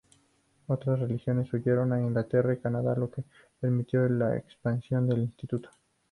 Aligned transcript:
Otras 0.65 0.99
religiosas 0.99 1.53
huyeron 1.53 1.93
a 1.93 1.99
Inglaterra 2.01 2.51
y 2.53 2.57
Canadá, 2.57 2.95
lo 2.95 3.11
que 3.11 3.23
permitió 3.59 4.09
la 4.09 4.35
expansión 4.35 5.07
del 5.07 5.19
instituto. 5.19 5.69